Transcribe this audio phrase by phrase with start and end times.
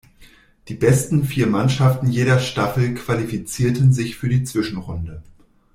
[0.67, 5.21] Die besten vier Mannschaften jeder Staffel qualifizierten sich für die Zwischenrunde.